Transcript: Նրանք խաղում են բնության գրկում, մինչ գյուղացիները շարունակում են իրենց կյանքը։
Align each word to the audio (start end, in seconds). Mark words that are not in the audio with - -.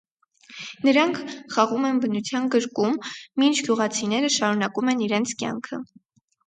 Նրանք 0.87 1.19
խաղում 1.57 1.85
են 1.91 2.01
բնության 2.07 2.49
գրկում, 2.57 2.99
մինչ 3.43 3.55
գյուղացիները 3.61 4.35
շարունակում 4.41 4.95
են 4.97 5.07
իրենց 5.11 5.41
կյանքը։ 5.43 5.87